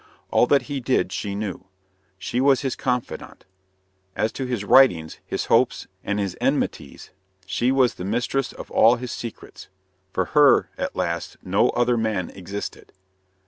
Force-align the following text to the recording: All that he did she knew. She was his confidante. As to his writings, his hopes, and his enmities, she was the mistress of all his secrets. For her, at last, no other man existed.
All 0.31 0.47
that 0.47 0.63
he 0.63 0.79
did 0.79 1.11
she 1.11 1.35
knew. 1.35 1.65
She 2.17 2.41
was 2.41 2.61
his 2.61 2.75
confidante. 2.75 3.45
As 4.15 4.31
to 4.31 4.47
his 4.47 4.63
writings, 4.65 5.19
his 5.27 5.45
hopes, 5.45 5.85
and 6.03 6.17
his 6.17 6.35
enmities, 6.41 7.11
she 7.45 7.71
was 7.71 7.93
the 7.93 8.03
mistress 8.03 8.51
of 8.51 8.71
all 8.71 8.95
his 8.95 9.11
secrets. 9.11 9.67
For 10.11 10.25
her, 10.33 10.71
at 10.75 10.95
last, 10.95 11.37
no 11.43 11.69
other 11.69 11.97
man 11.97 12.31
existed. 12.31 12.93